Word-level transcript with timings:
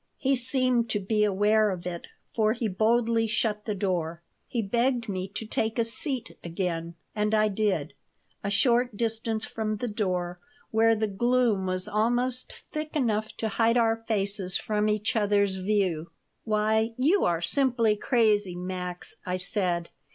He 0.17 0.35
seemed 0.35 0.89
to 0.89 0.99
be 0.99 1.23
aware 1.23 1.69
of 1.69 1.85
it, 1.85 2.07
for 2.33 2.53
he 2.53 2.67
boldly 2.67 3.27
shut 3.27 3.65
the 3.65 3.75
door. 3.75 4.23
He 4.47 4.63
begged 4.63 5.07
me 5.07 5.27
to 5.35 5.45
take 5.45 5.77
a 5.77 5.85
seat 5.85 6.39
again, 6.43 6.95
and 7.15 7.35
I 7.35 7.49
did, 7.49 7.93
a 8.43 8.49
short 8.49 8.97
distance 8.97 9.45
from 9.45 9.77
the 9.77 9.87
door, 9.87 10.39
where 10.71 10.95
the 10.95 11.05
gloom 11.05 11.67
was 11.67 11.87
almost 11.87 12.51
thick 12.51 12.95
enough 12.95 13.37
to 13.37 13.47
hide 13.47 13.77
our 13.77 13.97
faces 14.07 14.57
from 14.57 14.89
each 14.89 15.15
other's 15.15 15.57
view 15.57 16.09
"Why, 16.45 16.95
you 16.97 17.23
are 17.25 17.39
simply 17.39 17.95
crazy, 17.95 18.55
Max!" 18.55 19.17
I 19.23 19.37
said. 19.37 19.89